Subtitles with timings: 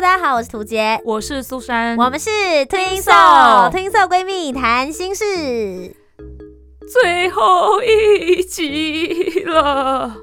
[0.00, 2.30] Hello，大家好，我是涂杰，我是苏珊，我们是
[2.66, 3.10] Twinso
[3.72, 5.24] Twinso 闺蜜谈心事，
[6.88, 10.14] 最后一集了。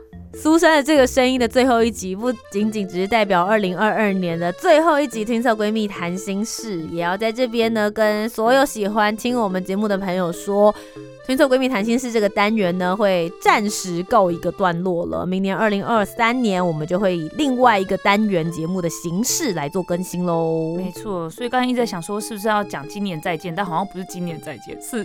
[0.41, 10.73] 苏珊的这个声音的最后一集，不仅仅只是代表二零二二年的最后一集 Twinso 闺蜜谈心事，也要在这边呢跟所有喜欢听我们节目的朋友说。
[11.27, 15.25] twin 闺蜜谈心事这个单元呢，会暂时告一个段落了。
[15.25, 20.75] 明年二零二三年，我们就会以另外一个单元节目的形式来做更新喽。
[20.77, 23.55] 没错，所以刚刚一直在想说，是不是要讲今年再见？
[23.55, 25.03] 但好像不是今年再见，是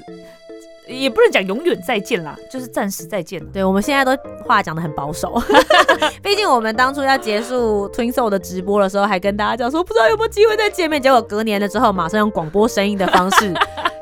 [0.91, 3.41] 也不能讲永远再见啦，就是暂时再见。
[3.53, 5.41] 对，我们现在都话讲的很保守，
[6.23, 11.01] 毕竟我们当初要结束 twin soul 的直播的时候，还跟大家讲说，不知道有没有机会再见面。
[11.01, 13.55] 结果隔年了之后，马上用广播声音的方式。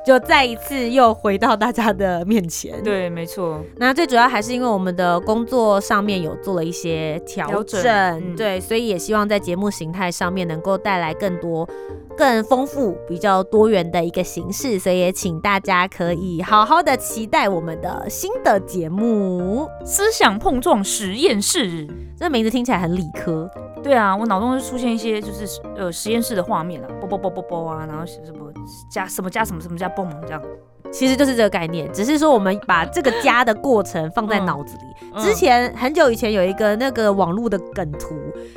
[0.08, 2.82] 就再一次又回到大家的面前。
[2.82, 3.62] 对，没错。
[3.76, 11.68] 那最主要还是因为我们的工作上面有做了一些调整，对，所以也希望在节目形态上面能够带来更多、
[12.16, 14.78] 更丰富、比较多元的一个形式。
[14.78, 21.86] 所以也请大家可以好好的期待我们的新的节目——思想碰撞实验室。
[22.16, 23.46] 这名字听起来很理科。
[23.80, 28.52] 对啊，我脑中就出现一些就是呃实验室的画面了，啵啵啵啵啵啊，然后什么
[28.90, 30.42] 加什么加什么什么加嘣这样。
[30.92, 35.22] 其实就是这个概念，只是说我们把这个加的过程放在脑子里。
[35.22, 38.14] 之前很久以前有一个那个网络的梗图，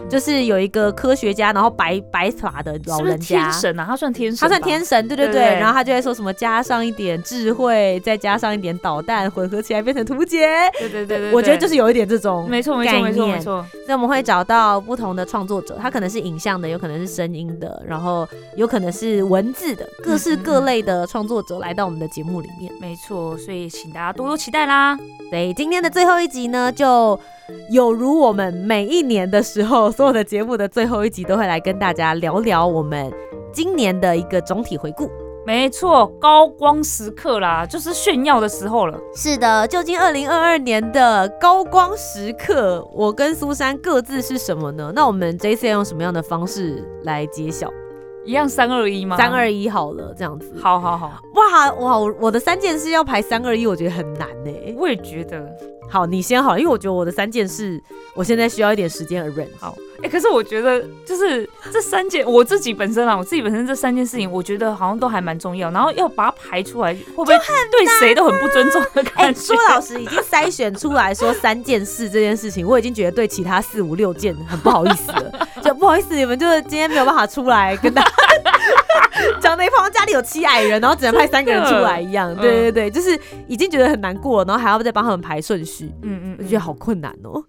[0.10, 5.42] 就是有一个科学家，然后白白发的老人家，天神啊，他算天神，他算天神，对对对。
[5.42, 10.48] 然后他就会说什么加上一点智慧，再加上一点导弹，混合起来变成图解。
[10.78, 13.66] 对对对对，我觉得就是有一点这种没错没错没错没错。
[13.86, 22.72] 所以我们会找到不同的创作者，他可能是影像的，有可能是声音的，然后有可能是文字的，各式各类的创作者来到我们的节目里面。
[22.80, 24.98] 没错，所以请大家多多期待啦！
[25.30, 27.20] 对，今天的最后一集呢，就
[27.70, 33.12] 有如我们每一年的时候，所有的节目的最后一集都会来跟大家聊聊我们
[33.54, 35.10] 今年的一个总体回顾。
[35.44, 39.00] 没错，高光时刻啦，就是炫耀的时候了。
[39.16, 44.92] 是的，究竟二零二二年的高光时刻，我跟苏珊各自是什么呢？
[44.94, 47.68] 那我们这一次要用什么样的方式来揭晓？
[48.26, 49.18] 一样三二一吗？
[49.18, 50.54] 三二一好了，这样子。
[50.62, 54.52] 好好好，哇哇，我的三件事要排三二一，我觉得很难呢。
[54.78, 55.50] 我也觉得。
[55.92, 57.80] 好，你先好，因为我觉得我的三件事，
[58.16, 59.46] 我现在需要一点时间而 run。
[59.60, 65.70] 好，哎，可是我觉得就是这三件，我自己本身啊，我自己本身这三件事情，我觉得好像都还蛮重要。
[65.72, 67.36] 然后要把它排出来，会不会
[67.70, 69.42] 对谁都很不尊重的感觉？
[69.42, 78.12] 说老师已经筛选出来说三件事这件事情，我已经觉得对其他四五六件很不好意思了，就不好意思，你们就是今天没有办法出来跟大家。
[79.42, 87.44] 讲的一方家里有七矮人，然后只能派三个人出来一样，对对对，就是已经觉得很难过，然后还要再帮他们排顺序，嗯嗯，我觉得好困难哦。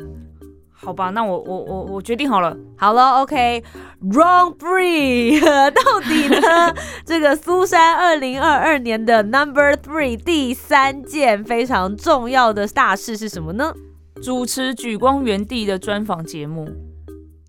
[0.85, 6.75] 好吧，那我我我我决定好了，好了，OK，Wrong Three， 到底呢？
[7.07, 13.73] 这个苏珊二零二二年的 Number Three 第三件非常重要的大事是什么呢？
[14.21, 16.69] 主持举光原地的专访节目。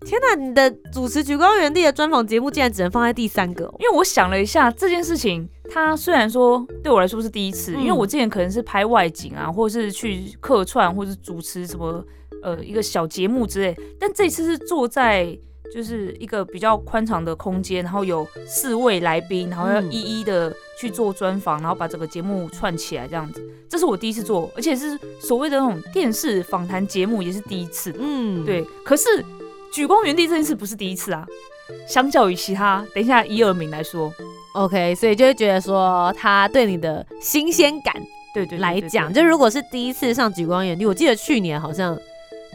[0.04, 0.34] 天哪！
[0.34, 3.64] 你的主持《举高原地》的专访节目竟然只能放在第三个？
[3.78, 12.04] 因为我想了一下这件事情，它虽然说对我来说是第一次，因为我之前可能是拍外景啊，或者是去客串，或者是主持什么
[12.42, 15.36] 呃一个小节目之类，但这次是坐在
[15.72, 27.92] 就是一个比较宽敞的空间，然后有四位来宾，然后要一一的去做专访，然后把整个节目串起来这样子，这是我第一次做，而且是所谓的那种电视访谈节目也是第一次。
[27.98, 29.24] 嗯，对，可是。
[29.74, 31.26] 举光原地这件事不是第一次啊，
[31.88, 34.12] 相较于其他，等一下一二名来说
[34.54, 37.92] ，OK，所以就会觉得说他对你的新鲜感，
[38.32, 41.98] 对对来讲，就如果是第一次上举光原地，我记得去年好像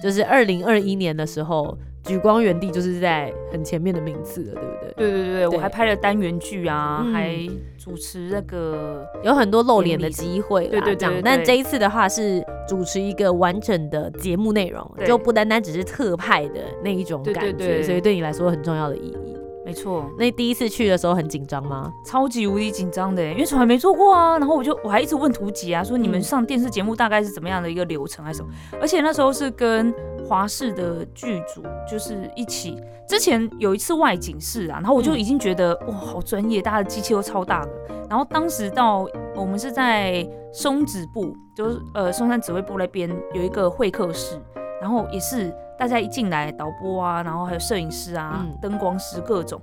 [0.01, 1.77] 就是二零二一年的时候。
[2.05, 4.93] 举光原地就是在很前面的名次了，对不对？
[4.95, 7.37] 对对对，我还拍了单元剧啊，还
[7.79, 11.21] 主持那个有很多露脸的机会，对对对。
[11.23, 19.28] 但这一次的话是主持一个完整的节目内容，就不单单只是特派的那一种感觉，所以对你来说很重要的意义。
[19.69, 21.93] 没错，那第一次去的时候很紧张吗？
[22.03, 24.39] 超级无敌紧张的，因为从来没做过啊。
[24.39, 28.49] 然后我就我还一直问图吉啊，说你们上电视节目大概是怎么样的一个流程还是什么？
[28.81, 29.93] 而且那时候是跟
[30.27, 37.71] 华视的剧组就是一起，之前有一次外景室啊，然后我就已经觉得哇好专业，大家的机器都超大的。
[38.09, 44.41] 然后当时到我们是在松子部，就是呃松山指挥部那边有一个会客室，
[44.81, 45.53] 然后也是。
[45.79, 49.59] 大家一进来，导播啊，然后还有摄影师啊，灯光师各种，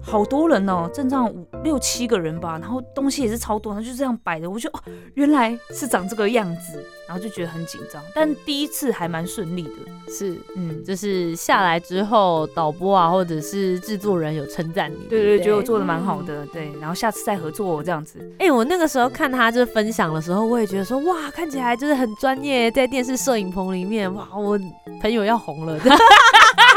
[0.00, 4.80] 好多人哦，正常五六七个人吧，然后东西也是超多，然后就这样摆的，我就哦，
[5.14, 18.18] 原来是长这个样子，然后就觉得很紧张，但第一次还蛮顺利的，是，嗯，就是下来之后，导播啊或者是制作人有称赞你，对对，觉得我做的蛮好的，对，然后下次再合作这样子。
[18.38, 24.58] 哎，我那个时候看他就是分享的时候，我也觉得说，哇，看起来就是很专业，在电视摄影棚里面，哇，我
[25.02, 25.58] 朋友要红。
[25.66, 25.76] 了，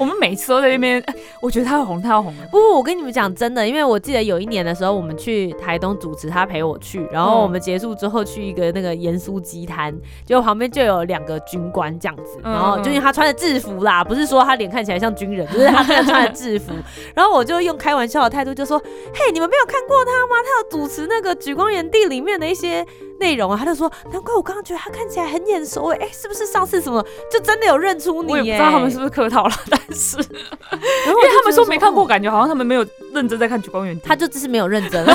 [0.00, 1.04] 我们每次都在那边，
[1.42, 2.34] 我觉得他要红，他要红。
[2.50, 9.94] 不不，我跟你们讲真的，因为我记得有一年的时候，我们去台东主持，他陪我去，然后我们结束之后去一个那个盐酥鸡摊，
[10.24, 16.72] 就旁边就有两个军官这样子，然后就因为他穿的制服啦，不是说他脸看起来像军人，就是他真的穿的制服，
[17.14, 20.36] 然后我就用开玩笑的态度就说，嘿，你们没有看过他吗？
[20.42, 22.86] 他有主持那个《举光原地》里面的一些。
[23.20, 28.32] 内容啊，他就说，难怪我刚刚觉得他看起来很眼熟哎，哎，是不是上次什么就真的有认出你？
[28.32, 30.16] 我也不知道他们是不是客套了，但是
[31.06, 35.06] 因为他们说没看过，感觉好像他们没有认真在看《举光源》，他就只是没有认真。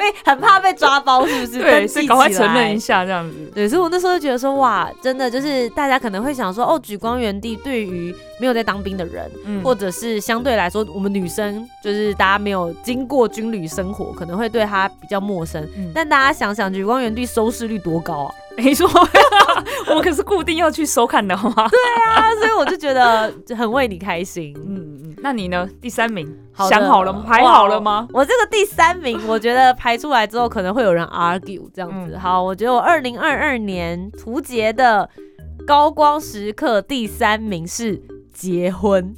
[0.00, 1.58] 被很怕被抓包，是不是？
[1.58, 3.36] 对，所以赶快承认一下这样子。
[3.54, 15.68] 对，所以我那时候就觉得说，哇，真的就是大家可能会想说，哦，举光原地对于没有在当兵的人，嗯或者是相对来说我们女生，就是大家没有经过军旅生活，可能会对他比较陌生。
[15.94, 18.34] 但大家想想，举光原地收视率多高啊！
[18.56, 18.88] 没错，
[19.86, 21.68] 我们可是固定要去收看的，好吗？
[21.68, 24.54] 对啊，所以我就觉得很为你开心。
[25.22, 25.68] 那你呢？
[25.80, 26.26] 第三名，
[26.68, 27.24] 想好了吗？
[27.26, 28.08] 排好了吗？
[28.12, 32.16] 我这个第三名，我觉得排出来之后可能会有人 argue 这样子。
[32.16, 35.08] 好，我觉得我二零二二年图杰的
[35.66, 38.02] 高光时刻第三名是
[38.32, 39.14] 结婚。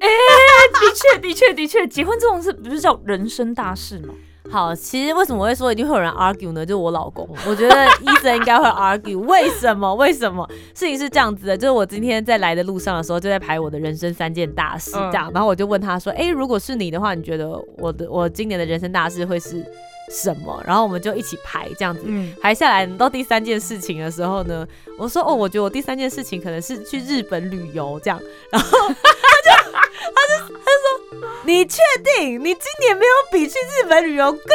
[0.00, 4.14] 哎，的确，的确，的确，结婚这种事不是叫人生大事吗？
[4.50, 6.66] 好，其实为什么会说一定会有人 argue 呢？
[6.66, 9.16] 就是我老公，我觉得医生应该会 argue。
[9.18, 9.94] 为什么？
[9.94, 10.44] 为什么？
[10.74, 19.64] 事情是这样子的，就是我今天在来的路上的时候，就在排我的人生三件大事，这样，然后我就问他说：“哎，如果是你的话，你觉得我的我今年的人生大事会是
[20.10, 22.02] 什么？”然后我们就一起排这样子，
[22.42, 24.66] 排下来到第三件事情的时候呢，
[24.98, 28.20] 我说：“哦，我觉得我第三件事情可能是去日本旅游这样。”
[28.50, 30.79] 然后他就他就他就说。
[31.44, 31.78] 你确
[32.16, 34.46] 定你今年没有比去日本旅游更重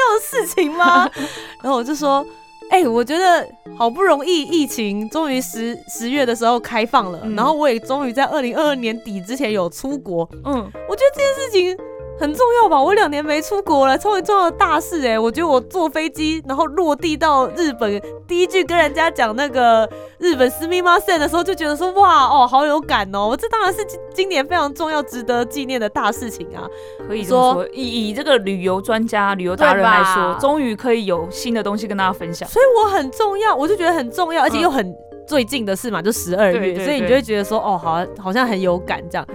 [0.00, 1.10] 要的事情吗？
[1.62, 2.24] 然后我就说，
[2.70, 3.46] 哎，我觉得
[3.76, 10.28] 好不容易疫情终于十十月的时候开放了，然后我也终于在二零二二年底之前有出国。
[10.44, 10.54] 嗯，
[10.88, 11.76] 我觉得这件事情。
[12.18, 12.80] 很重要吧？
[12.80, 15.18] 我两年没出国了，超级重要的大事哎！
[15.18, 19.88] 我觉得我坐飞机，然后落地到日本，第一句跟人家讲那个
[20.18, 23.26] 日本私密马赛的时候，就觉得说哇哦，好有感哦！
[23.26, 23.84] 我这当然是
[24.14, 26.68] 今年非常重要、值得纪念的大事情啊！
[27.08, 34.94] 可以说以以这个旅游专家、旅游达人来说，终于可以有新的东西跟大家分享，所以我很重要，我就觉得很重要，而且又很
[35.26, 39.26] 最近的事嘛，就十二月，所以你就会觉得说哦，好，好像很有感这样。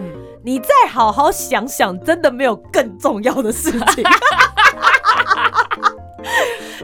[0.44, 4.04] 你再好好想想，真的没有更重要的事情。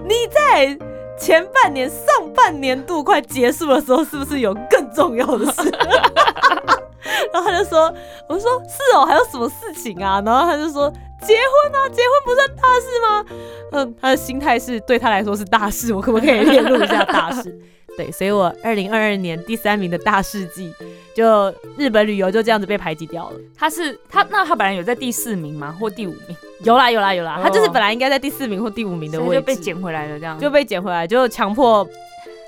[0.04, 0.78] 你在
[1.18, 5.70] 前半年、上半年度快结束的时候，是不是有更重要的事？
[7.34, 7.94] 然后他就说
[8.28, 10.90] ：“我说是哦，还有什么事情啊？”然后他就说
[11.22, 13.26] ：“结婚啊，结婚不算大事吗？”
[13.72, 17.58] 嗯，他的心态是对他来说是大事，我可不可以列入一下大事？
[17.98, 20.74] 对，所以我二零二二年第三名的大事记，
[21.16, 23.38] 就日本旅游就这样子被排挤掉了。
[23.58, 25.76] 他是他，那他本来有在第四名吗？
[25.80, 26.36] 或第五名？
[26.64, 31.88] 有啦有啦有啦，他就是本来应该在第四名或第五名的位置，就被捡回来了，这样就被捡回来，就强迫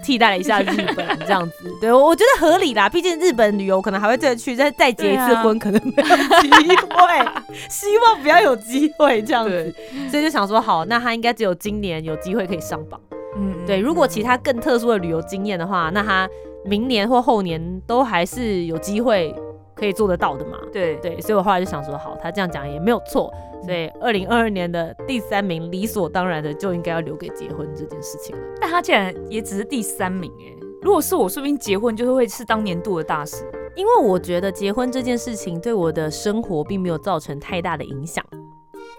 [0.04, 1.54] 替代了一下日本这样子。
[1.80, 7.26] 对，我觉得合理啦，毕竟日本旅游可能还会再去，再再结一次婚，可能没有机会，
[7.70, 9.74] 希望不要有机会这样子。
[10.10, 13.00] 所以就想说，好，那他应该只有今年有机会可以上榜。
[13.36, 16.28] 嗯，对，如果其他更特殊的旅游经验的话，那他
[16.68, 19.34] 明年或后年都还是有机会
[19.74, 20.58] 可以做得到的嘛？
[20.74, 23.34] 对对，所以我后来就想说，好，他这样讲也没有错，
[23.64, 28.42] 所以二零二二年的第三名理所当然的就应该要留给结婚这件事情了。
[28.60, 38.24] 但他竟然也只是第三名哎，如果是我，说不定结婚就是会是当年度的大事，因为我觉得结婚这件事情对我的生活并没有造成太大的影响。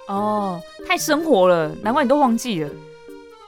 [0.08, 2.70] 哦，太生活了，难怪你都忘记了。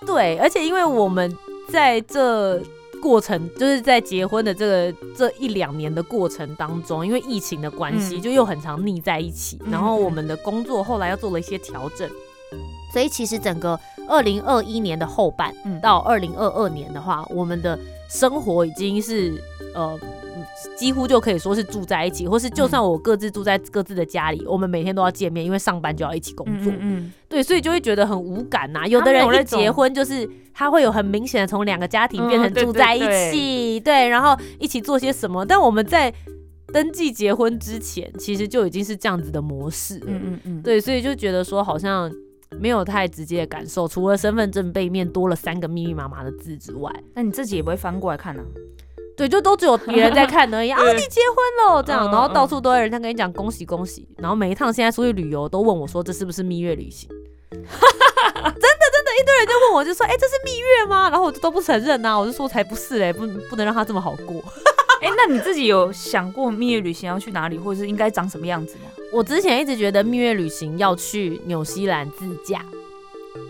[0.06, 1.34] 对，而且因为我们
[1.68, 2.60] 在这
[3.00, 9.58] 过程就是在结婚的这个这一两年的过程当中，因为疫情的关系，嗯就又很常腻在一起。
[9.64, 12.08] 嗯然后我们的工作后来又做了一些调整，
[12.92, 13.78] 所以其实整个
[14.08, 17.78] 二零二一年的后半嗯到二零二二年的话，我们的
[18.08, 19.42] 生活已经是
[19.74, 19.98] 呃。
[20.36, 20.44] 嗯
[20.76, 26.72] 几乎就可以说是住在一起，或是就算我各自住在各自的家里，我们每天都要见面，因为上班就要一起工作。
[26.72, 35.44] 嗯嗯对，所以就会觉得很无感呐、有的人一结婚就是他会有很明显的从两个家庭变成住在一对起，对，然后一起做些什么。
[35.44, 36.12] 但我们在
[36.72, 40.06] 登记结婚之前，其实就已经是这样子的模式了。
[40.08, 42.10] 嗯嗯嗯，对，所以就觉得说好像
[42.58, 48.42] 没有太直接的感受，除了身份证背面多了三个密密麻麻的字之外，那你自己也不会翻过来看啊？
[49.20, 50.70] 对，就都只有别人在看而已。
[50.72, 57.06] 啊，你结婚了这样，嗯然后到处都有人在跟你讲恭喜恭喜，然后每一趟现在出去旅游都问我说这是不是蜜月旅行。
[57.50, 64.42] 真的真的，一堆人就问我，就说：“哎、这是蜜月吗？”然后我就都不承认呐、我就说才不是嘞，不不能让他这么好过。
[65.02, 68.82] 哎、那你自己有想过蜜月旅行要去哪里，或者是应该长什么样子吗？
[69.12, 72.64] 我之前一直觉得蜜月旅行要去纽西兰自驾，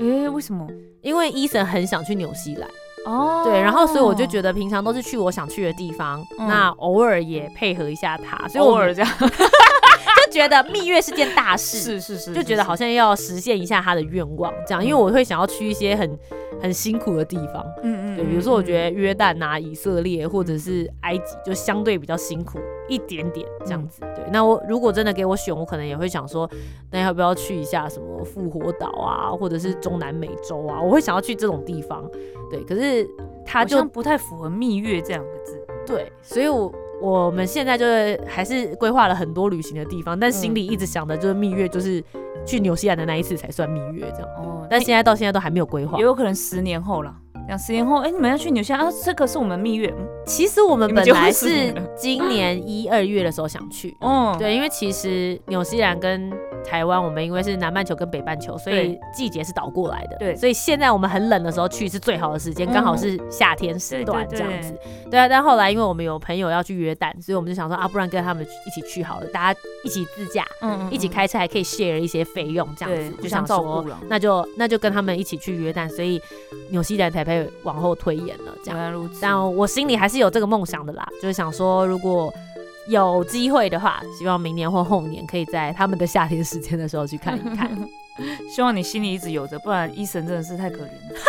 [0.00, 0.66] 哎、为什么？
[1.02, 2.68] 因为伊森很想去纽西兰，
[3.06, 6.46] 哦，对，然后所以我就觉得平常都是去我想去的地方，嗯。
[6.48, 16.18] 那偶尔也配合一下他，所以我偶尔这样， 就觉得蜜月是件大事，是是是，就觉得好，像要实现一下他的愿望，这样，因为我会想要去一些很
[16.60, 24.00] 很辛苦的地方，嗯嗯对，比如说我觉得约旦啊、以色列或者是埃及，就相对比较辛苦一点点这样子。
[24.14, 26.50] 对，那我如果真的给我选，我可能也会想说，
[26.90, 30.80] 那要不要去一下什么复活岛啊，或者是中南美洲啊？
[30.80, 32.08] 我会想要去这种地方。
[32.50, 33.08] 对，可是
[33.44, 35.60] 它就不太符合蜜月这两个字。
[35.86, 36.72] 对，所以我。
[37.00, 42.02] 我们现在就是还是规划了很多旅行的地方，但心里一直想的就是蜜月，就是
[42.46, 44.28] 去纽西兰的那一次才算蜜月这样。
[44.36, 46.04] 哦，但现在到现在都还没有规划也。
[46.04, 47.14] 有可能十年后了。
[47.48, 48.92] 两十年后，哎、你们要去纽西兰啊？
[49.02, 56.30] 这个是我们蜜月，嗯其实我们本来是今年一二月的时候想去，哦，对，因为其实纽西兰跟
[56.64, 60.16] 台湾，我们因为是南半球跟北半球，所以季节是倒过来的。
[60.18, 64.74] 对所以现在我们很冷的时候去是最好的时间，嗯刚好是夏天时段这样子。
[65.10, 73.84] 对啊，但后来因为我们有朋友要去约旦，所以我们就想说啊，不然跟他们一起去好了，大家一起自驾，嗯一起，开车还可以 share 一些费用，这样，子就想说。
[74.08, 76.20] 那就那就跟他们一起去约旦，所以
[76.70, 78.78] 纽西兰才被往后推延了，这样。
[78.78, 79.18] 原来如此。
[79.20, 82.32] 但我心里还是有这个梦想的啦，就是想说，如果
[82.88, 87.70] 有机会的话，希望明年或后年可以在他们的夏天时间的时候去看一看。
[88.54, 91.20] 希望你心里一直有着，不然医生真的是太可怜了。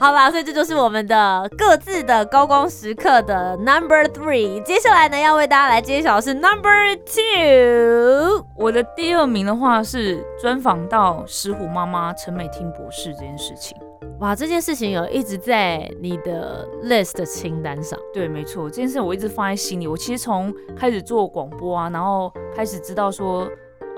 [0.00, 4.62] 好吧，所以这就是我们的各自的高光时刻的 number three。
[4.62, 8.42] 接下来呢，要为大家来揭晓的是 number two。
[8.56, 13.76] 我的第二名的话是专访到石虎妈妈陈美婷博士这件事情。
[14.20, 17.98] 哇，这件事情有一直在你的 list 的清单上。
[18.10, 19.86] 对，没错，这件事我一直放在心里。
[19.86, 23.46] 我其实从开始做广播啊，然后开始知道说，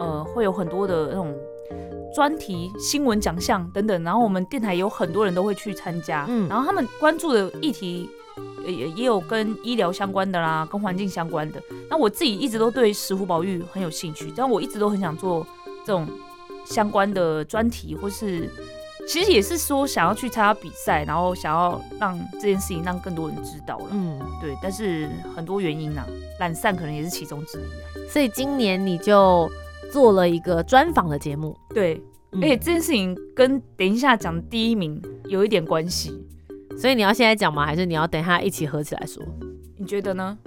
[0.01, 1.33] 呃，会有很多的那种
[2.15, 8.09] 专题、新闻奖项等等，然后我们电台有很多人都会去参加，嗯然后他们关注的议题
[8.65, 11.63] 呃也也有跟医疗相关的啦，跟环境相关的。
[11.89, 15.47] 那我自己一直都对石湖保育很有兴趣，但我一直都很想做
[15.85, 16.07] 这种
[16.65, 18.49] 相关的专题，或是
[19.09, 23.87] 其实也是说想要去参加比赛，然后想要让这件事情让更多人知道了。
[23.91, 26.07] 嗯，对，但是很多原因呐、
[26.39, 28.09] 懒散可能也是其中之一啊。
[28.09, 29.51] 所以今年你就
[29.93, 31.55] 做了一个专访的节目。
[31.75, 36.19] 对，嗯而且这件事情跟等一下讲第一名有一点关系，
[36.79, 37.67] 所以你要现在讲吗？
[37.67, 39.23] 还是你要等一下一起合起来说？
[39.77, 40.39] 你觉得呢？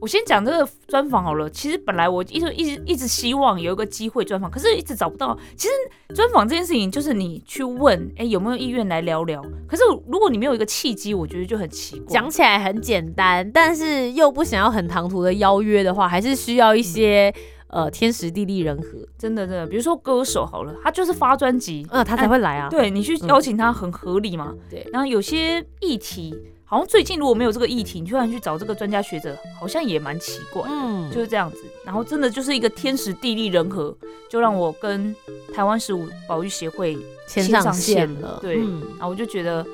[0.00, 1.50] 我先讲这个专访好了。
[1.50, 5.36] 其实本来我一直一直一直希望有一个机会专访，可是一直找不到。
[5.56, 9.44] 其实专访这件事情就是你去问，哎、有没有意愿来聊聊？
[9.66, 12.06] 可是如果你没有一个契机，我觉得就很奇怪。
[12.06, 17.34] 讲起来很简单，但是又不想要很唐突的邀约的话，还是需要一些、
[17.68, 22.68] 呃天时地利人和，真的真的，比如说歌手好了，他就是发专辑，呃，他才会来啊。
[22.68, 24.54] 对你去邀请他很合理嘛。
[24.70, 26.34] 对然后有些议题，
[26.64, 30.62] 好像最近如果没有这个议题，你突然去找这个专家学者，好像也蛮奇怪。
[30.68, 33.96] 嗯，就是这样子，然后真的就是一个天时地利人和，
[34.28, 35.14] 就让我跟
[35.54, 36.96] 台湾十五保育协会，
[37.26, 38.38] 牵牵上线线了。
[38.40, 39.64] 对嗯然后我就觉得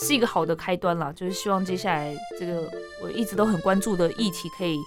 [0.00, 2.70] 是一个好的开端啦，就是希望接下来这个
[3.02, 4.78] 我一直都很关注的议题，可以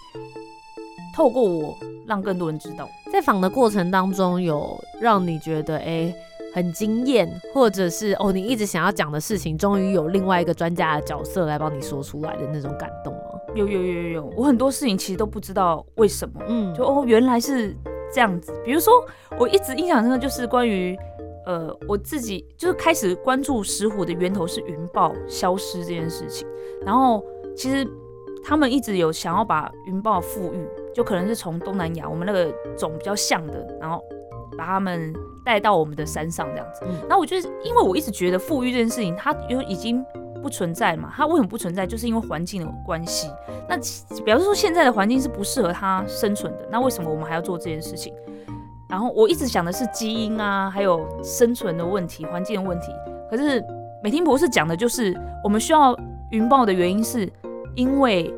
[1.16, 2.88] 透过我让更多人知道。
[3.12, 6.14] 在访的过程当中，有让你觉得哎、
[6.54, 13.20] 很惊艳，或者是哦你一直想要讲的事情，终于有另外一个专家的角色来帮你说出来的那种感动吗？
[13.56, 17.76] 有有有有有，我很多事情其实都不知道为什么，嗯，就哦原来是
[18.14, 18.52] 这样子。
[18.66, 18.94] 比如说，
[19.40, 20.98] 我一直印象深刻就是关于
[21.46, 26.46] 呃，我自己就是开始关注石虎的源头是云豹消失这件事情，
[26.86, 27.24] 然后
[27.56, 27.88] 其实
[28.44, 34.02] 他们一直有想要把云豹复育，就可能是从东南亚我们那个种比较像的，然后
[34.58, 36.86] 把他们带到我们的山上这样子。
[36.86, 40.04] 嗯然后我觉得，因为我一直觉得富裕这件事情，它有已经
[40.42, 41.86] 不存在嘛，它为什么不存在？
[41.86, 43.30] 就是因为环境的关系。
[43.68, 48.14] 那其表示说现在的环境是不适合它生存的，那为什么我们还要做这件事情？
[48.88, 52.88] 然后我一直想的是基因啊，还有生存的问题、环境的问题。
[53.30, 53.62] 可是
[54.02, 55.98] 美婷博士讲的就是，我们需要
[56.32, 57.30] 云豹的原因是
[57.74, 58.34] 因为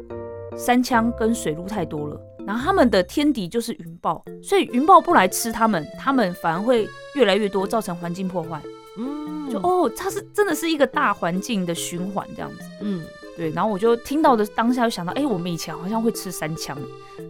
[0.55, 8.61] 山枪跟水鹿太多了，然后他们的天敌就是云豹，所以云豹不来吃它们，它们反而会越来越多，造成环境破坏。
[8.97, 12.59] 嗯，就哦，它是真的是一个大环境的循环这样子。
[12.79, 13.03] 嗯，
[13.35, 16.77] 对，然后我就听到的当下就想到，哎、我们以前好像会吃三枪，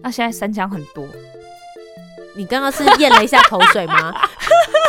[0.04, 1.04] 那现在三枪很多，
[2.36, 4.14] 你刚刚是咽了一下口水吗？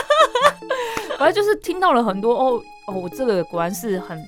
[1.18, 4.22] 反正就是听到了很多哦哦，我这个果然是很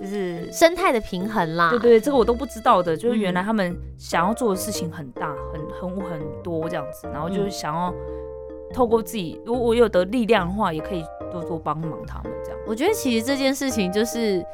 [0.00, 0.50] 就是。
[0.52, 7.92] 生态的平衡啦，对对，这个我都不知道的，就是原嗯来他们想要做的事情很大、很很很多这样子，然后就是嗯想要
[8.72, 12.58] 透过自己，如果我有的力量的话，也可以多多帮忙他们这样。
[12.66, 14.44] 我觉得其实这件事情就是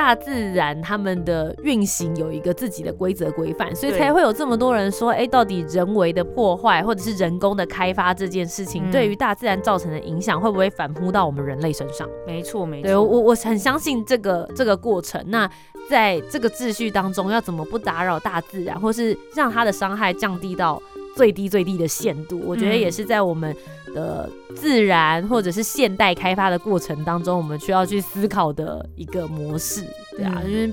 [0.00, 12.08] 大自然他们的运行有一个自己的规则规范，所以才会有这么多人说，哎，到底人为的破坏或者是人工的开发这件事情，嗯对于大自然造成的影响，会不会反扑到我们人类身上？
[12.26, 15.22] 没错，没对我，我很相信这个这个过程。
[15.26, 15.48] 那
[15.90, 20.80] 在这个秩序当中，要怎么不打扰大自然，或是让它的伤害降低到
[21.20, 22.40] 最低最低的限度？
[22.46, 23.54] 我觉得嗯也是在我们
[23.94, 29.84] 的自然或者是现代开发的过程当中，我们需要去思考的一个模式。
[30.16, 30.72] 对啊，嗯因为。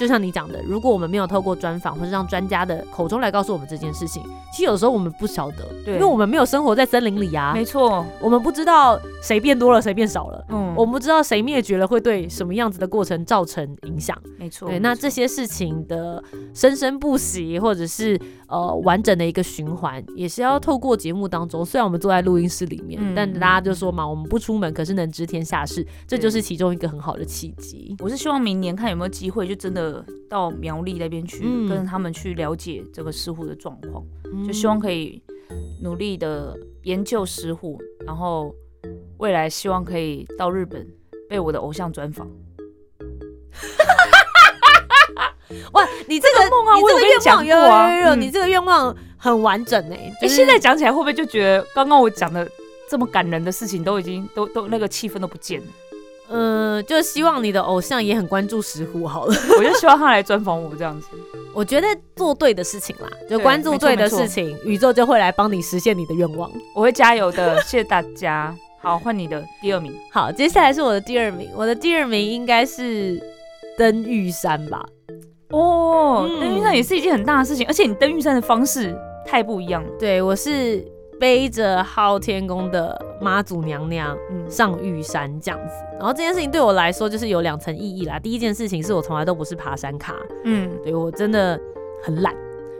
[0.00, 10.42] 就像你讲的，如果我们没有透过专访或者让专家的口中来告诉我们这件事情，其实有时候我们不晓得，对因为我们没有生活在森林里啊，没错，我们不知道谁变多了，谁变少了。
[10.48, 14.16] 嗯，我们不知道谁灭绝了会对什么样子的过程造成影响。
[14.38, 21.62] 没错，对，那这些事情的生生不息，或者是呃完整的一个循环，也是要透过节目当中。
[21.62, 27.94] 虽然我们坐在录音室里面，嗯但大家就说嘛，我们不出门，可是能知天下事，这就是其中一个很好的契机。
[27.98, 29.89] 我是希望明年看有没有机会，就真的
[30.28, 35.22] 到苗栗那边去，嗯跟他们去了解这个石虎的状况，嗯就希望可以
[35.82, 38.54] 努力的研究石虎，然后
[39.18, 40.86] 未来希望可以到日本
[41.28, 42.28] 被我的偶像专访。
[45.72, 52.48] 哇，你这个梦啊我有跟你讲愿望有过啊你这个愿望很完整哎、哎、就是现在讲起来会不会就觉得刚刚我讲的
[52.88, 55.66] 这么感人的事情都已经都都那个气氛都不见了？
[56.32, 59.34] 嗯，就希望你的偶像也很关注石虎好了。
[59.58, 61.08] 我就希望他来专访我这样子。
[61.52, 66.50] 我觉得做对的事情啦，就关注对的事情，宇宙就会来帮你实现你的愿望。
[66.74, 68.54] 我会加油的，谢谢大家。
[68.80, 69.92] 好，换你的第二名。
[70.12, 73.20] 好，接下来是我的第二名，我的第二名应该是
[73.76, 74.86] 登玉山吧。
[75.50, 79.90] 哦，嗯登玉山也是一件很大的事情，而且你登玉山的方式太不一样了。
[79.98, 80.82] 对我是
[81.20, 88.18] 背着昊天宫的妈祖娘娘嗯，上玉山这样子，然后这件事情对我来说就是有两层意义啦。
[88.18, 91.60] 第一件事情是我从来都不是爬山咖，嗯，对我真的
[92.02, 92.34] 很懒。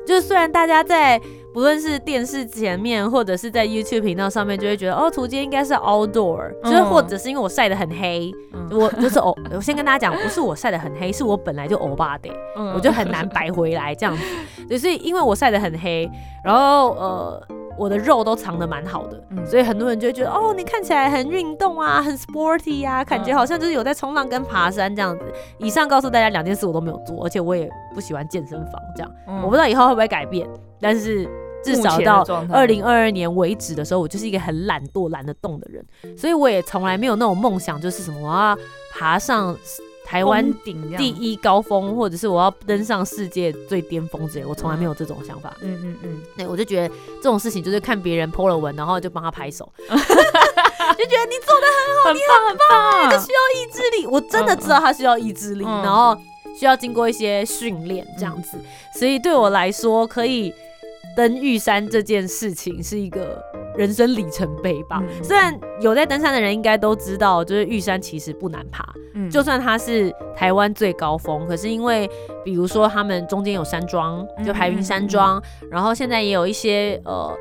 [0.06, 1.20] 就是虽然大家在
[1.52, 14.22] 不论是电视前面或者是在 YouTube 频道上面，就会觉得哦，图街应该是 outdoor，就是嗯或者是因为我晒得很黑，嗯我就是欧，我先跟大家讲，不是我晒得很黑，是我本来就欧巴的，嗯我就很难白回来这样子。
[14.66, 16.10] 对，所以因为我晒得很黑，
[16.42, 17.46] 然后呃。
[17.80, 19.46] 我的肉都藏得蛮好的，嗯。
[19.46, 25.24] 所以很多人就会觉得哦，你看起来很运动啊，很 sporty 啊，感觉嗯好像就是有在冲浪跟爬山这样子。
[25.58, 29.10] 以上告诉大家两件事我都没有做，而且我也不喜欢健身房这样。
[29.26, 29.40] 嗯。
[29.42, 30.46] 我不知道以后会不会改变，
[30.78, 31.26] 但是
[31.64, 35.84] 至少到二零二二年为止的时候，我就是一个很懒惰、懒得动的人，
[36.16, 38.58] 所以我也从来没有那种梦想，就是什么我要
[38.92, 39.56] 爬上
[40.10, 45.54] 台湾顶第，一高峰，或者是我要登上世界最巅峰之类，我从来没有这种想法。
[45.60, 52.18] 嗯嗯嗯，对，我就觉得这种事情就是看别人 po 了文，然后就帮他拍手， 就觉得你做的很好，你
[52.48, 55.82] 很棒，这需要意志力，我真的知道他需要意志力，嗯。
[55.84, 56.20] 然后
[56.58, 58.58] 需要经过一些训练这样子，
[58.98, 60.52] 所以对我来说，可以
[61.16, 63.42] 登玉山这件事情是一个
[63.76, 65.02] 人生里程碑吧。
[65.02, 72.08] 嗯虽然有在登山的人应该都知道，就是玉山其实不难爬，嗯就算它是台湾最高峰，可是因为
[72.44, 77.36] 比如说他们中间有山庄，就排云山庄，然后现在也有一些呃。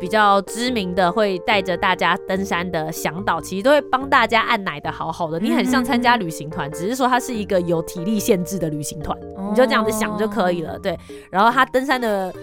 [0.00, 5.38] 比较知名的会带着大家登山的向导，其实都会帮大家按奶的好好的。
[5.38, 9.16] 你很像参加旅行团，只是说它是一个有体力限制的旅行团，
[9.48, 10.76] 你就这样子想就可以了。
[10.80, 10.98] 对，
[11.30, 12.34] 然后他登山的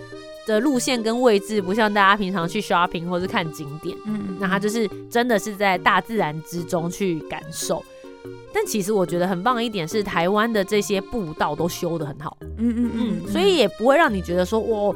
[0.48, 7.84] 的路线跟位置不像大家平常去 shopping 或是看景点，嗯那它就是真的是在大自然之中去感受。
[8.54, 14.96] 但其实我觉得很棒的一点是，台湾的这些步道都修得很好，嗯嗯嗯，所以也不会让你觉得说，哇，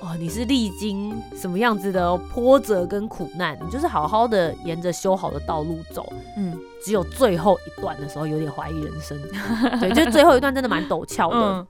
[0.00, 6.10] 哦，你是历经什么样子的波折跟苦难，你就是好好的沿着修好的道路走。
[6.38, 9.18] 嗯只有最后一段的时候有点怀疑人生，
[9.80, 11.36] 对，就是最后一段真的蛮陡峭的。
[11.36, 11.66] 嗯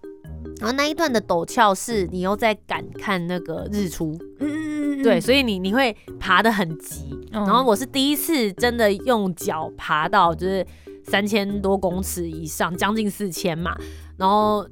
[0.58, 7.18] 然后那一段的陡峭是你又在赶看那个日出，嗯对，所以你你会爬得很急。
[7.30, 10.66] 然然后我是第一次真的用脚爬到就是
[11.04, 13.76] 三千多公尺以上，将近四千嘛，
[14.16, 14.66] 然后。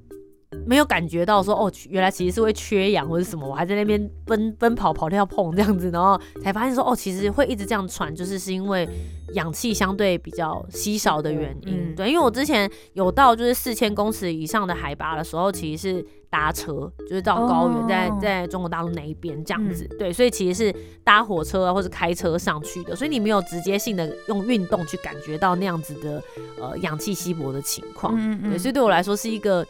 [0.66, 8.88] 没有感觉到说哦，原来其实是会缺氧或者什么，我还在那边奔奔跑跑跳碰这样子，然后才发现说哦，其实会一直这样喘，就是是因为
[9.34, 11.90] 氧气相对比较稀少的原因。
[11.90, 19.86] 嗯对，因为我之前有到就是四千公尺以上的海拔的时候，其实是搭车，就是到高原，在哦在中国大陆那一边这样子。
[19.98, 26.22] 对，所以其实是搭火车啊或者开车上去的，所以你没有直接性的用运动去感觉到那样子的
[26.58, 28.14] 呃氧气稀薄的情况。
[28.16, 29.66] 嗯对，所以对我来说是一个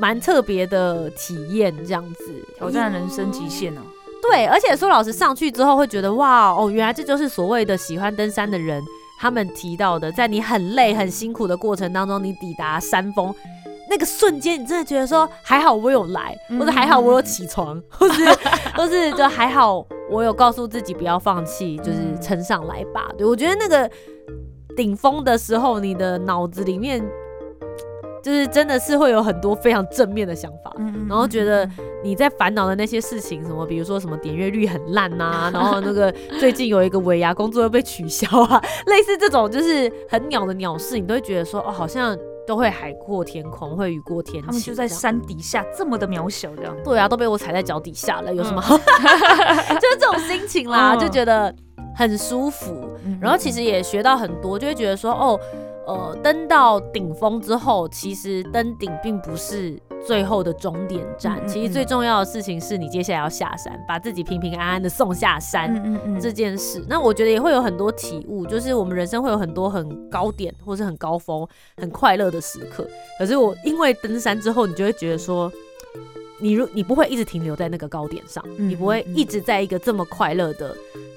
[0.00, 3.82] 蛮特别的体验，这样子挑战人生极限啊。
[4.22, 8.82] 对，而且苏老师，上去之后会觉得哇哦，原来这就是所谓的喜欢登山的人
[9.18, 13.34] 他们提到的，在你很累很辛苦的过程当中，你抵达山峰。
[13.90, 18.24] 那个瞬间，你真的觉得说还好我有来，或者还好我有起床，或是
[18.76, 23.10] 或是就还好我有告诉自己不要放弃，就是撑上来吧。
[23.18, 23.90] 对我觉得那个
[24.76, 27.04] 顶峰的时候，你的脑子里面
[28.22, 31.68] 就是真的是会有很多非常正面的想法，嗯然后觉得
[32.04, 44.46] 你在烦恼的那些事情，什么比如说什么点阅率很烂呐、然后那个 最近有一个尾牙工作又被取消啊，类似这种就是很鸟的鸟事，你都会觉得说哦，好像都会海阔天空，会雨过天晴。
[44.46, 46.74] 他们就在山底下这么的渺小，这样。
[46.84, 48.76] 对啊，都被我踩在脚底下了，有什么好？
[49.78, 51.54] 就是这种心情啦，嗯就觉得
[51.96, 52.88] 很舒服。
[53.20, 55.38] 然后其实也学到很多，就会觉得说，哦，
[55.90, 59.76] 呃，登到顶峰之后，其实登顶并不是
[60.06, 65.68] 最后的终点站，嗯嗯其实最重要的事情是你接下来要下山，把自己平平安安的送下山。
[66.20, 71.44] 这件事，那我觉得也会有很多体悟，就是我们人生会有很多很高点，或是很高峰、
[71.76, 72.86] 很快乐的时刻。
[73.18, 75.50] 可是我因为登山之后，你就会觉得说，
[76.38, 80.72] 你如你不会一直停留在那个高点上，嗯你不会嗯一直在一个这么快乐的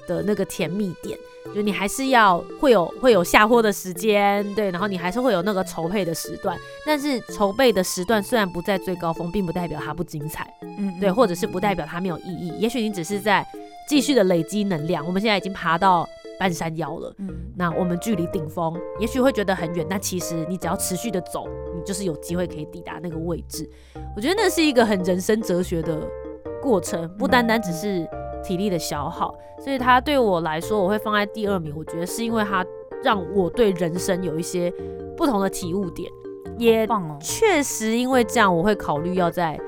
[0.06, 1.18] 的那个甜蜜点，
[1.54, 6.56] 就你还是要会有会有下货的时间，对，然后你还是会有那个筹备的时段。
[6.86, 12.52] 但是筹备的时段虽然不在最高峰，并不代表它不精彩，嗯对，或者是不代表它没有意义。
[12.58, 13.46] 也许你只是在
[13.88, 15.04] 继续的累积能量。
[15.06, 16.06] 我们现在已经爬到
[16.38, 23.68] 半山腰了，嗯那我们距离顶峰也许会觉得很远，但其实你只要持续的走，你就是有机会可以抵达那个位置。
[24.16, 26.06] 我觉得那是一个很人生哲学的
[26.60, 28.08] 过程，不单单只是
[28.44, 29.34] 体力的消耗。
[29.58, 31.72] 所以它对我来说，我会放在第二名。
[31.76, 32.64] 我觉得是因为它
[33.02, 34.72] 让我对人生有一些
[35.16, 36.10] 不同的体悟点，
[36.58, 36.86] 也
[37.20, 39.58] 确实因为这样，我会考虑要再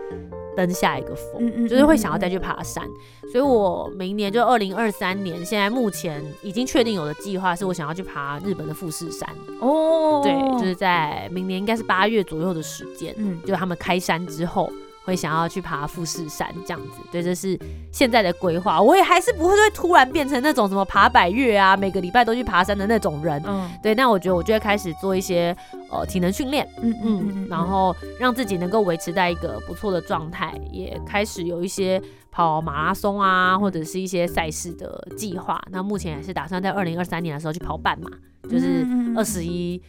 [0.56, 2.84] 登下一个峰，就是会想要再去爬山。
[3.32, 9.28] 所以我明年就二零二三年，现在目前已经确定有的计划是我想要去爬日本的富士山。
[9.60, 14.70] 哦，对，就是在明年应该是八月左右的时间，嗯就他们开山之后。
[15.06, 17.56] 会想要去爬富士山这样子，对，这是
[17.92, 18.82] 现在的规划。
[18.82, 23.40] 我也还是不会会突然变成那种什么爬百越啊，每个礼拜都去爬山的那种人。
[23.46, 25.56] 嗯对，那我觉得我就会开始做一些
[25.92, 35.62] 呃体能训练，嗯嗯，然后让自己能够维持在一个不错的状态，也开始有一些跑马拉松啊，或者是一些赛事的计划。
[35.70, 38.10] 那目前也是打算在二零二三年的时候去跑半马，
[38.50, 38.84] 就是
[39.16, 39.80] 二十一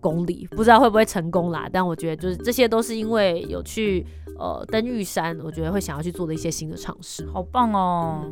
[0.00, 1.68] 公里，不知道会不会成功啦。
[1.70, 4.04] 但我觉得就是这些都是因为有去
[4.38, 7.26] 呃登玉山，我觉得会想要去做的一些新的尝试。
[7.32, 8.24] 好棒哦，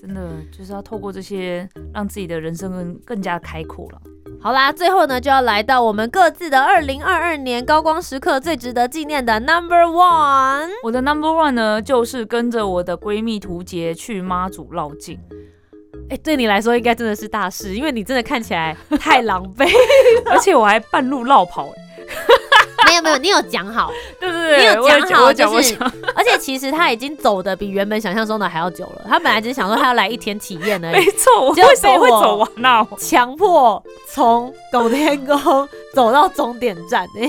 [0.00, 4.00] 真的就是要透过这些，让自己的人生更更加开阔了。
[4.40, 10.68] 好啦，最后呢就要来到我们各自的二零二二年高光时刻，最值得纪念的 Number One。
[10.84, 15.18] 我的 number one 呢，就是跟着我的闺蜜图杰去妈祖绕境。
[16.10, 19.68] 哎、对你来说应该真的是大事，因为你真的看起来太狼狈。
[20.30, 21.74] 而且我还半路绕跑、欸，
[22.86, 25.76] 没有没有，你有讲好， 对对对，你有我讲好，我就是
[26.14, 29.02] 而且其实他已经走的比原本想象中的还要久了。
[29.08, 37.04] 他本来只是想说他要来一天体验而没已，错，为什么会走完呢、强迫从拱天宫走到终点站。
[37.20, 37.28] 哎、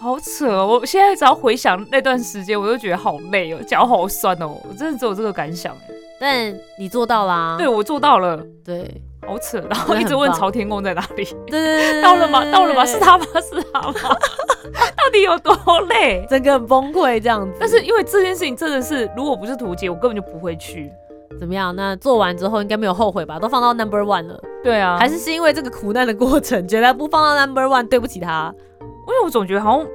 [0.00, 0.66] 好扯哦！
[0.80, 5.94] 我现在只要回想那段时间，我就觉得好累哦，脚好酸哦，我真的只有这个感想哎。
[6.20, 11.24] 但你做到啦，对我做到了，对，好好扯，然后一直问朝天宫在哪里。
[11.46, 12.44] 对对对，到了吗？
[12.50, 12.84] 到了吗？
[12.84, 13.24] 是他吗？
[13.40, 13.94] 是他吗？
[14.96, 15.54] 到底有多
[15.88, 16.26] 累？
[16.28, 17.56] 整个很崩溃这样子。
[17.58, 20.90] 但是因为这件事情真的是，如果不是图姐，我根本就不会去。
[21.38, 21.74] 怎么样？
[21.74, 23.38] 那做完之后应该没有后悔吧？
[23.38, 24.38] 都放到 number one 了。
[24.62, 28.52] 对啊，还是是因为这个苦难的过程，觉得不放到 number one 对不起他。
[28.80, 29.86] 因为我总觉得好像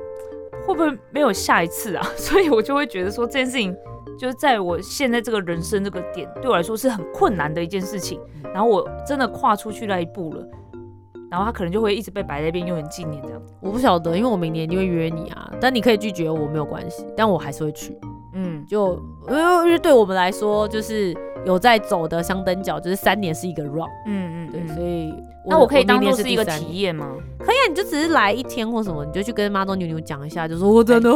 [0.65, 2.05] 会不会没有下一次啊？
[2.17, 3.75] 所以我就会觉得说这件事情
[4.17, 8.19] 就是在我现在这个人生这个点，对我来说是很困难的一件事情。
[8.53, 10.43] 然后我真的跨出去那一步了，
[11.29, 13.41] 然后他可能就会一直被摆在那边，永远纪念这样。
[13.61, 17.97] 我不晓得，因为我明年一定会约你啊，但你可以拒绝我没有关系，但我还是会去。
[18.33, 18.93] 嗯，就
[19.27, 25.13] 因为因为对我们来说，就是有在走的香灯角，就是三年是一个 run，嗯嗯，对，所以
[25.45, 27.15] 那我可以当做是一个体验吗？
[27.39, 31.09] 可以啊，你就只是来一天或什么，你就去跟妈都牛牛讲一下，就说我真的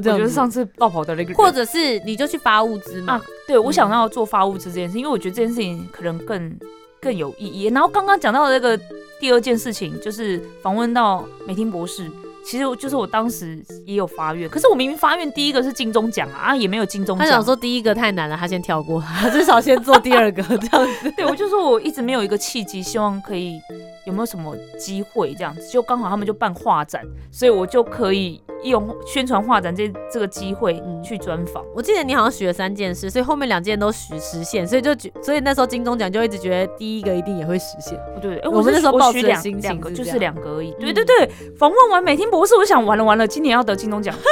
[0.00, 0.18] 这样。
[0.18, 3.20] 我觉得上次爆跑的那个，或者是你就去发物资嘛。
[3.46, 6.58] 对，我想要做发物资这件事，因为我觉得这件事情可能更
[7.00, 7.66] 更有意义。
[7.68, 8.78] 然后刚刚讲到的那个
[9.20, 12.10] 第二件事情，就是访问到美婷博士。
[12.46, 17.26] 其实就是我当时也有发愿，可是我明明发愿第一个是金钟奖啊，啊也没有金钟奖。
[17.26, 21.10] 他想说第一个太难了，他先跳过， 他至少先做第二个这样子。
[21.16, 23.58] 对，我就说我一直没有一个契机，希望可以
[24.06, 27.02] 有没有什么机会这样子，就刚好他们就办画展，
[27.32, 31.64] 所以我就可以用宣传画展这这个机会去专访。
[31.74, 37.98] 我记得你好像许了三件事，所以后面两件都实实现，所以就觉，所以那时候金钟奖就一直觉得第一个一定也会实现。
[38.20, 40.70] 对，我们那时候抱着两两个就是两个而已。
[40.78, 42.28] 对对对，访问完每天。
[42.38, 44.14] 不是，我想完了完了，今年要得金钟奖。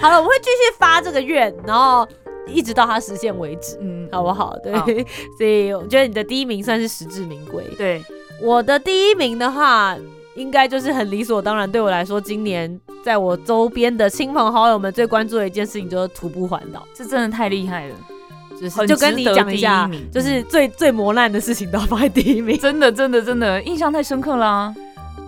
[0.00, 2.06] 好了，我会继续发这个愿，然后
[2.46, 4.56] 一直到它实现为止，嗯，好不好？
[4.62, 4.72] 对，
[5.36, 7.64] 所以我觉得你的第一名算是实至名归。
[7.76, 8.00] 对，
[8.40, 9.96] 我的第一名的话，
[10.34, 11.70] 应该就是很理所当然。
[11.70, 17.94] 对我来说，今年在我周边的亲朋好友们最关注的一件事情就是徒步环岛，这真的太厉害了。
[18.60, 24.72] 就是就跟你讲一下，就是最最磨难的事情都要放在第一名，真的真的真的印象太深刻啦。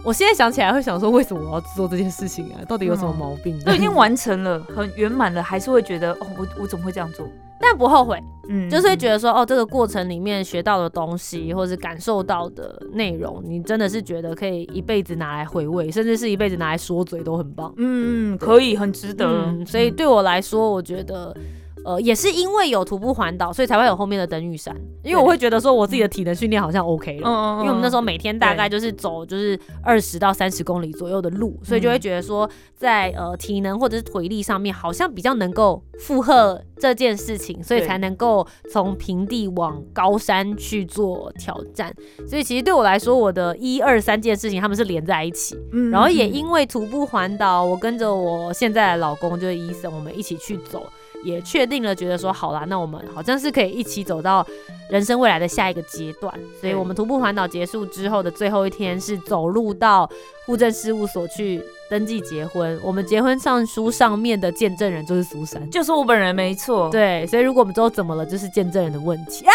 [0.02, 2.64] 我现在想起来会想说，为什么我要做这件事情啊？
[2.66, 3.58] 到底有什么毛病？
[3.64, 7.26] 都已经完成了， 很圆满了，还是会觉得哦，我我怎么会这样做？
[7.60, 17.70] 但不后悔，嗯，就是会觉得说，哦，这个过程里面学到的东西，或者是感受到的内容，你真的是觉得可以一辈子拿来回味，甚至是一辈子拿来说嘴都很棒。
[17.76, 19.54] 嗯嗯，可以，很值得。
[19.66, 21.36] 所以对我来说，我觉得。
[21.84, 24.74] 呃，也是因为有徒步环岛，所以才会有后面的登玉山。
[25.02, 27.28] 因为我会觉得说，我自己的体能训练好像 OK 了。
[27.28, 41.94] 嗯嗯因为我们那时候每天大概就是走就是二十到三十公里左右的路，所以就会觉得说，在呃体能或者是腿力上面，好像比较能够负荷这件事情，所以才能够从平地往高山去做挑战。
[42.28, 45.56] 所以其实对我来说，我的一二三件事情他们是连在一起。
[45.72, 45.90] 嗯。
[45.90, 50.86] 然后也因为徒步环岛，我跟着我现在的老公就是医生，我们一起去走。
[51.24, 54.46] 也确定了，觉得说好啦，那我们好像是可以一起走到
[54.90, 56.32] 人生未来的下一个阶段。
[56.60, 60.08] 所以，我们徒步环岛结束之后的最后一天是走路到
[60.46, 62.78] 户政事务所去登记结婚。
[62.82, 66.88] 我们结婚上书上面的见证人就是苏珊，就是我本人，没错。
[66.90, 69.44] 对，所以如果我们之后怎么了，就是见证人的问题。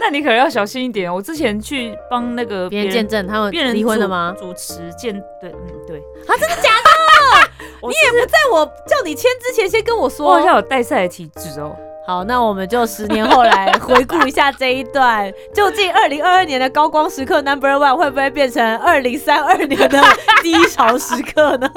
[0.00, 1.12] 那你可能要小心一点。
[1.12, 4.34] 我之前去帮那个别人见证，他们离婚了吗？
[4.38, 5.98] 主持见，对，嗯，对。
[6.26, 6.83] 啊，真的假的？
[7.88, 10.26] 你也不在我叫你签之前先跟我说。
[10.26, 11.76] 我好像有带赛的体质哦。
[12.06, 20.02] 好，那我们就十年后来回顾一下这一段，究竟二零二二年的高光时刻 Number One 会不会变成二零三二年的
[20.42, 21.70] 低潮时刻呢？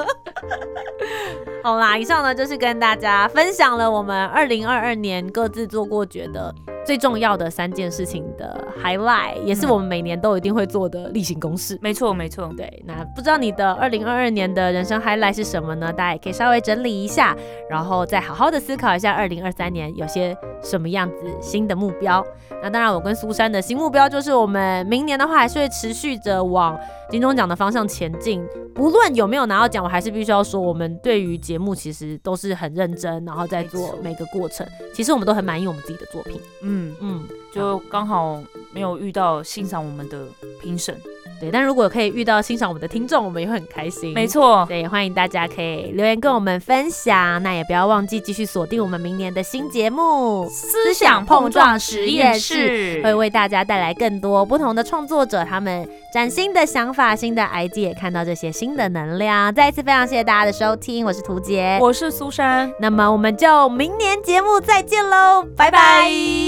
[1.64, 6.54] 好啦，以上呢就是跟大家分享了我们二零二二年各自做过觉得。
[6.88, 11.78] 最重要的三件事情的 highlight，也是我们每年都一定会做的例行公事。
[11.82, 12.50] 没错，没错。
[12.56, 15.92] 对，那不知道你的二零二二年的人生 highlight 是什么呢？
[15.92, 17.36] 大家也可以稍微整理一下，
[17.70, 22.26] 然后再好好的思考一下二零二三年有些什么样子新的目标。
[22.64, 28.46] 那当然，我跟苏珊的新目标就是，我们明年的话还是会持续着往金钟奖的方向前进。
[28.74, 34.68] 不论有没有拿到奖，我还是必须要说，我们对于节目其实都是很认真，然后在做每个过程。
[34.94, 36.40] 其实我们都很满意我们自己的作品。
[36.62, 38.40] 嗯嗯，就刚好
[38.72, 40.28] 没有遇到欣赏我们的
[40.62, 40.96] 评审。
[41.40, 44.14] 对，但如果可以遇到欣赏我们的听众，我们也会很开心。
[44.14, 47.42] 没错，对，欢迎大家可以留言跟我们分享。
[47.44, 59.54] 那也不要忘记继续锁定我们明年的新节目《思想碰撞实验室》，会为大家带来更多不同的创作者他们崭新的想法、新的 idea，看到这些新的能量。
[59.54, 62.72] 再一次非常谢谢大家的收听，我是涂杰，我是苏珊。
[62.80, 66.47] 那么我们就明年节目再见喽，拜拜。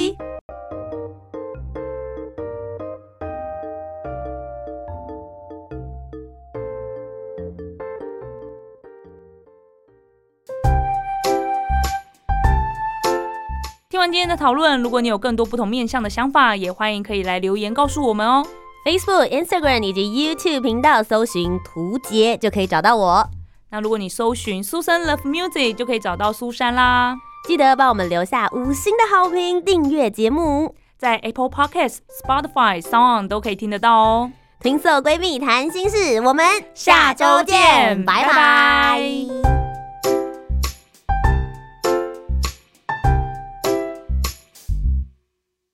[13.99, 18.47] 听完今天的讨论，如果你有更多不同面向的想法，也欢迎可以来留言告诉我们哦。
[18.85, 23.29] Facebook、Instagram 以及 YouTube 频道搜寻“图杰”就可以找到我。
[23.71, 27.17] 那如果你搜寻苏珊 Love Music，就可以找到苏珊啦。
[27.45, 30.73] 记得帮我们留下五星的好评，订阅节目。
[30.97, 34.31] 在 Apple Podcasts、Spotify、Sound 都可以听得到哦。
[34.62, 39.58] 听色闺蜜谈心事，我们下周见拜拜拜拜